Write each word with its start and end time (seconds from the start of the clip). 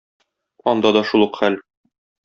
Анда 0.73 0.95
да 0.99 1.05
шул 1.11 1.27
ук 1.29 1.41
хәл. 1.43 1.63